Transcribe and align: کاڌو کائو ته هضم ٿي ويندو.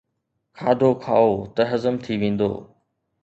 کاڌو 0.57 0.91
کائو 1.03 1.33
ته 1.55 1.61
هضم 1.71 1.95
ٿي 2.03 2.13
ويندو. 2.21 2.51